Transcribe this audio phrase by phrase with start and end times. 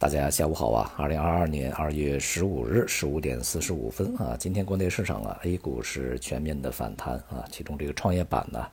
[0.00, 0.94] 大家下午好啊！
[0.96, 8.66] 二零二二年二月十五日十五点四十五分啊，今天国内市场啊，A 股是全面的反弹啊，其中这个创业板呢，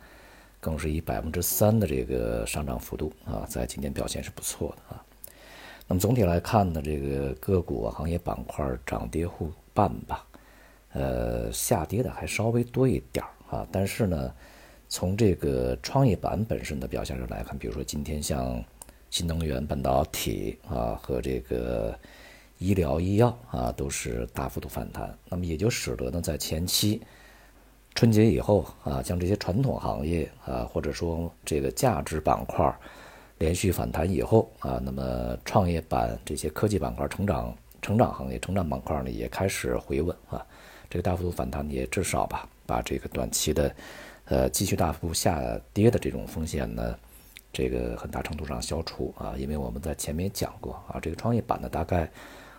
[0.62, 5.04] 更是以百分之三的这个上涨幅度啊，在今天表现是不错的啊。
[5.86, 10.26] 那么总体来看呢，这个个股啊、行业板块涨跌互半吧，
[10.94, 14.34] 呃，下跌的还稍微多一点啊，但是呢，
[14.88, 18.64] 从这个创业板本身的表现上来看，比如说今天像。
[19.10, 21.98] 新能源、半导体啊和这个
[22.60, 27.02] 医疗医药啊都是大幅度反弹，那么也就使得呢在前期
[27.96, 32.72] 春节以后啊，像这些传统行业啊或者说这个价值板块
[33.38, 40.46] 连续反弹以后啊，那么创业板这些科技板块、成长成长行业、成长板块呢也开始回稳啊，
[40.90, 43.76] 这个大幅度反弹也至少吧把这个短期的
[44.26, 45.42] 呃继续大幅度下
[45.74, 46.98] 跌的这种风险呢。
[47.58, 52.08] 这个很大程度上消除啊，因为我们在前面讲过啊，这个创业板呢大概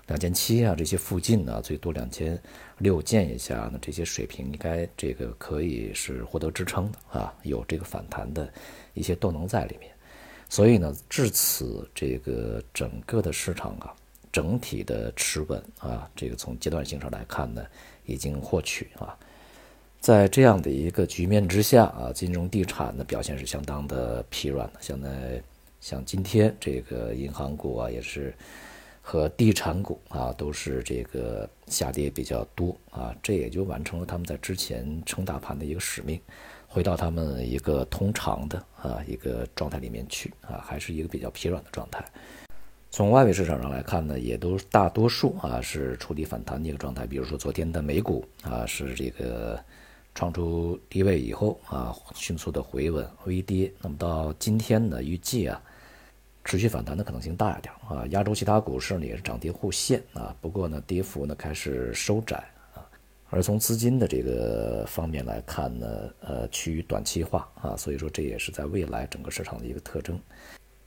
[0.08, 2.36] 两千七啊这些附近呢，最多两千
[2.78, 8.52] 六见一下，那这些水平应该这个可以是获得支撑的啊，有这个反弹的
[8.92, 9.88] 一些动能在里面。
[10.48, 13.94] 所以呢，至此这个整个的市场啊，
[14.32, 17.64] 整体的持稳啊，这个从阶段性上来看呢，
[18.04, 19.16] 已经获取啊。
[20.00, 24.78] 在这样的一个局面之下啊，金融地产的表现是相当的疲软的。
[24.80, 25.42] 现在
[25.80, 28.32] 像今天这个银行股啊，也是
[29.02, 33.14] 和地产股啊，都是这个下跌比较多啊。
[33.22, 36.18] 这也就完成了他们在之前撑大盘的一个使命，
[36.68, 42.02] 回到他们一个通常的啊一个状态里面去啊，还是一个比较疲软的状态。
[42.90, 47.04] 从外围市场上来看呢，也都大多数啊是触底反弹的一个状态。
[47.04, 49.62] 比如说昨天的美股啊，是这个。
[50.18, 53.72] 创出低位以后啊，迅速的回稳微跌。
[53.80, 55.62] 那么到今天呢，预计啊，
[56.44, 58.04] 持续反弹的可能性大一点啊。
[58.08, 62.36] 亚洲其他股市呢也是涨跌互现啊，不过呢，跌幅呢开始收窄
[62.74, 62.82] 啊。
[63.30, 65.86] 而从资金的这个方面来看呢，
[66.18, 70.20] 呃，趋于短期化啊，所以说这也是在未来整个市场的一个特征。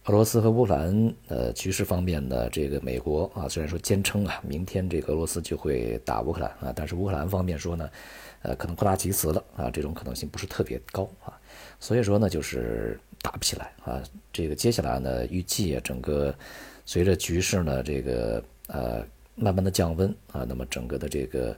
[0.06, 7.88] 俄罗斯和乌克兰呃局势方面呢，这个美国啊虽然说坚称啊，明天这个俄罗斯就会打乌克兰啊，但是乌克兰方面说呢，
[8.42, 11.38] 呃可能扩大其词了啊，这种可能性不是特别高啊，
[11.80, 14.02] 所以说呢就是打不起来啊。
[14.34, 16.34] 这个接下来呢，预计啊整个
[16.84, 21.56] 随着局势呢这个呃慢慢的降温啊，那么整个的这个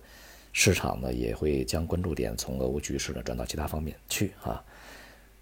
[0.52, 4.62] 市场呢也会将关注点从俄乌局势呢转到其他方面去啊。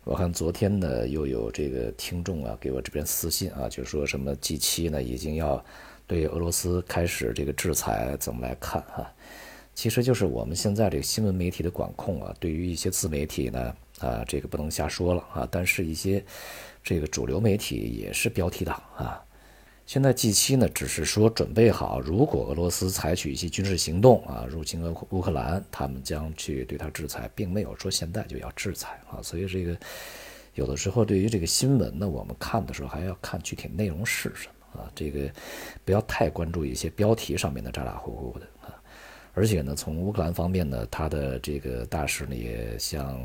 [0.04, 5.64] 我看昨天呢，又有这个听众啊给我这边私信啊，就说什么 G 七呢已经要
[6.08, 9.06] 对俄罗斯开始这个制裁，怎么来看啊？
[9.76, 16.24] 其实就是我们现在这个新闻媒体的管控啊，对于一些自媒体呢啊，这个不能瞎说了啊，但是一些
[16.84, 19.24] 这个主流媒体也是标题党啊。
[19.86, 29.22] 现在 G 七呢，只是说准备好，如果俄罗斯采取一些军事行动啊，入侵俄乌克兰，他们将去对他制裁，并没有说现在就要制裁啊。
[29.22, 29.78] 所以这个
[30.54, 34.90] 有的时候对于这个新闻呢，我们看的时候还要看具体内容是什么啊。
[34.96, 35.30] 这个
[35.84, 38.72] 不要太关注一些标题上面的咋咋呼呼的啊。
[39.34, 43.20] 而且呢，从乌克兰方面呢，他的这个大使呢也向。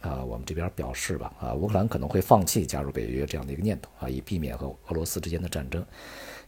[0.00, 5.84] 啊，我们这边表示吧，啊，乌克兰可能会放弃加入北约这样的一个念头啊，以避免和俄罗斯之间的战争。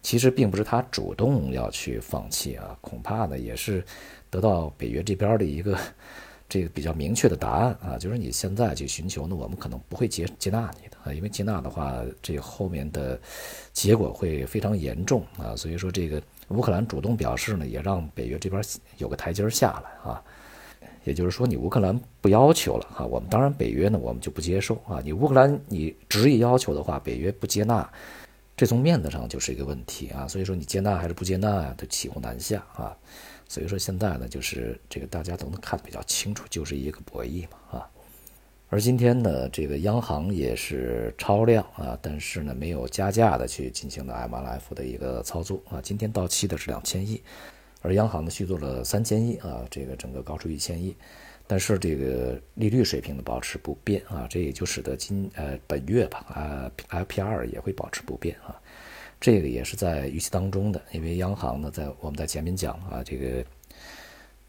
[0.01, 3.85] 其实并不是他主动要去放弃啊，恐怕呢也是
[4.31, 5.79] 得到北约这边的一个
[6.49, 13.21] 这个比较明确的答案啊，就是你现在去寻求呢，我们可能不会接接纳你的啊，因为接纳的话，这后面的
[13.73, 15.55] 结果会非常严重啊。
[15.55, 18.63] 所以说，这个乌克兰主动表示呢，也让北约这边
[18.99, 20.23] 有个台阶下来啊。
[21.05, 25.01] 也就是说，你乌克兰不要求了哈，我们当然北约呢，我们就不接受啊。
[25.05, 27.91] 你乌克兰你执意要求的话，北约不接纳，
[28.57, 30.29] 这从面子上就是一个问题啊。
[30.29, 32.97] 所以说你接纳还是不接纳呀，都骑虎难下啊。
[33.49, 37.89] 所以说现在呢，就是这个大家都能看得比较清楚，就是一个博弈嘛啊。
[38.69, 45.81] 而今天呢，这个央行也是超量啊，但是呢没有加价的去进行了 MLF 的一个操作啊。
[45.83, 47.21] 今天到期的是两千亿。
[47.83, 50.97] 而央行呢续做了三千亿啊，这个整个高出一千亿，
[51.49, 58.55] 但是这个利率水平呢保持不变啊，这也就使得今呃本月吧啊 LPR 也会保持不变啊，
[59.21, 63.45] 这个也是在预期当中的，因为央行呢在我们在前面讲啊，这个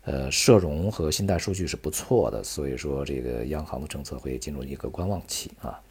[0.04, 5.82] 呃社融和信贷数据是不错的，所以说这个央行的政策会进入一个观望期啊，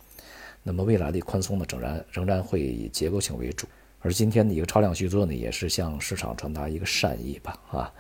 [0.62, 3.67] 那么未来的宽松呢仍然仍然会以结构性为主。
[4.03, 7.93] 而今天的一个超量续作呢，也是向市场传达一个善意吧，啊，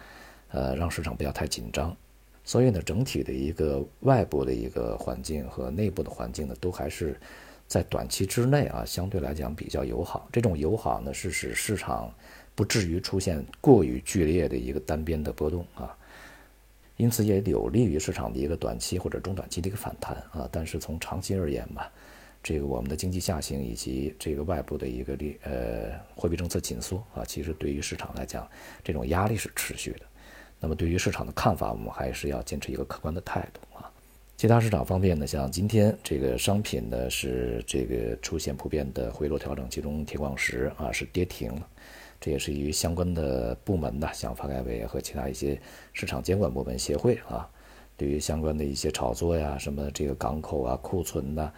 [0.50, 1.96] 呃，让市场不要太紧张。
[2.44, 7.16] 所以呢，整体的一个外部的一个环境和内部的环境呢，都还是
[7.68, 10.28] 在短期之内啊，相对来讲比较友好。
[10.32, 12.12] 这种友好呢，是使市场
[12.56, 15.96] 不至于出现过于剧烈的一个单边的波动啊，
[16.96, 20.48] 因此也有利于市场的一个短期或者中短期的一个反弹啊。
[20.50, 21.92] 但是从长期而言吧，
[22.42, 28.48] 这个我们的经济下行以及这个外部的一个利呃货币政策紧缩啊，其实对于市场来讲，
[28.82, 30.00] 这种压力是持续的。
[30.58, 33.90] 那么对于市场的看法，我们还是要坚持一个客观的态度啊。
[34.36, 41.68] 其他市场方面呢，像今天这个商品呢是这个出现普遍的回落调整，其中铁矿石啊是跌停了，
[42.20, 45.60] 这也是与相关的部门呢，像发改委和其他一些
[45.92, 47.48] 市场监管部门协会啊，
[47.96, 51.52] 对于相关的一些炒作呀，什么这个港口啊库存呐，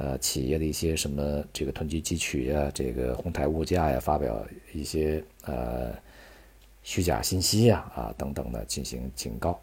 [0.00, 5.92] 呃企业的一些什么这个囤积汲取呀，这个哄抬物价呀，发表一些呃。
[6.82, 9.60] 虚假信息呀，啊等等的进行警告，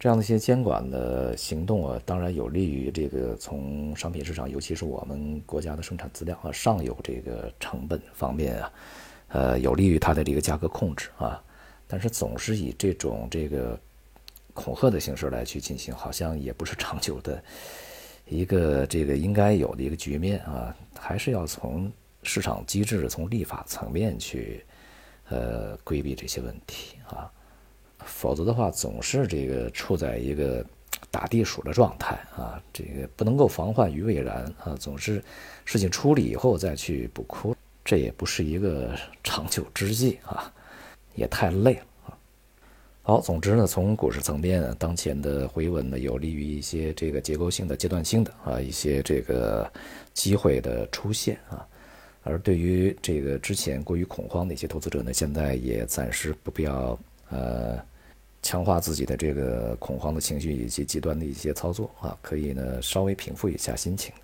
[0.00, 8.72] 这样的一些监管的行动啊，当然有利于这个从商品市场，尤其是我们国家的生产资料啊上游这个成本方面啊，
[9.28, 11.40] 呃，有利于它的这个价格控制啊。
[11.86, 13.78] 但是总是以这种这个
[14.52, 17.40] 恐吓的形式来去进行，好像也不是长久的
[18.30, 21.92] 一个这个应该有的一个局面啊，还是要从
[22.22, 24.64] 市场机制、从立法层面去。
[25.32, 27.30] 呃，规避这些问题啊，
[27.98, 30.66] 否则的话，总是这个处在一个
[31.08, 35.22] 打地鼠的状态啊，这个不能够防患于未然啊，总是
[35.64, 37.54] 事情处理以后再去补窟，
[37.84, 38.92] 这也不是一个
[39.22, 40.52] 长久之计啊，
[41.14, 41.82] 也太累了。
[43.10, 49.68] 好，总之呢，从股市层面，当前的回稳呢，有利于一些这个结构性的、阶段性的啊，一些这个
[50.14, 51.66] 机会的出现啊。
[52.22, 56.96] 而对于这个之前过于恐慌的一些投资者呢，现在也暂时不必要
[57.30, 57.84] 呃
[58.42, 64.14] 强化自己的这个恐慌的情绪以及极端的一些操作啊，可以呢稍微平复一下心情。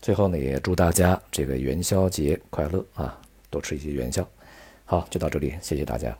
[0.00, 3.20] 最后呢，也祝大家这个元宵节快乐啊，
[3.50, 4.26] 多吃一些元宵。
[4.86, 6.16] 好，就到这里，谢谢大家。